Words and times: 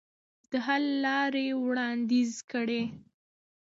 د 0.51 0.51
حل 0.65 0.83
لارې 1.05 1.45
وړاندیز 1.63 2.31
کړئ. 2.51 2.83